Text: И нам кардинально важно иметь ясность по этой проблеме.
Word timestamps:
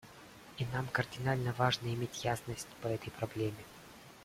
И 0.57 0.65
нам 0.73 0.87
кардинально 0.87 1.53
важно 1.53 1.93
иметь 1.93 2.25
ясность 2.25 2.67
по 2.81 2.87
этой 2.87 3.11
проблеме. 3.11 3.63